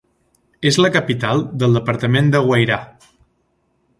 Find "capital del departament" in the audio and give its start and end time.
0.95-2.33